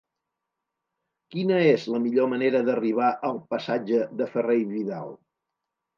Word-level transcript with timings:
Quina 1.35 1.59
és 1.73 1.85
la 1.95 2.01
millor 2.07 2.31
manera 2.33 2.63
d'arribar 2.69 3.11
al 3.29 3.37
passatge 3.55 4.03
de 4.23 4.29
Ferrer 4.37 4.57
i 4.63 4.69
Vidal? 4.73 5.15